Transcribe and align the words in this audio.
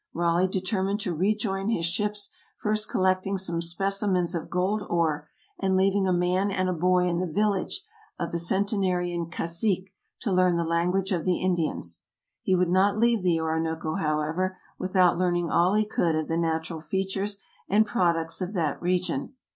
Raleigh 0.15 0.47
determined 0.47 0.99
to 1.01 1.13
rejoin 1.13 1.69
his 1.69 1.85
ships, 1.85 2.31
first 2.57 2.89
collecting 2.89 3.37
some 3.37 3.61
specimens 3.61 4.33
of 4.33 4.49
gold 4.49 4.81
ore, 4.89 5.29
and 5.59 5.77
leaving 5.77 6.07
a 6.07 6.11
man 6.11 6.49
and 6.49 6.67
a 6.67 6.73
boy 6.73 7.07
in 7.07 7.19
the 7.19 7.27
village 7.31 7.83
of 8.17 8.31
the 8.31 8.39
centenarian 8.39 9.27
cazique 9.29 9.91
to 10.21 10.31
learn 10.31 10.55
the 10.55 10.63
language 10.63 11.11
of 11.11 11.23
the 11.23 11.39
Indians. 11.39 12.01
He 12.41 12.55
would 12.55 12.69
not 12.71 12.97
leave 12.97 13.21
the 13.21 13.39
Orinoco, 13.39 13.93
however, 13.93 14.57
without 14.79 15.19
learning 15.19 15.51
all 15.51 15.75
he 15.75 15.85
could 15.85 16.15
of 16.15 16.27
the 16.27 16.35
natural 16.35 16.81
features 16.81 17.37
and 17.69 17.85
products 17.85 18.41
of 18.41 18.55
that 18.55 18.81
re 18.81 18.99
gion. 18.99 19.33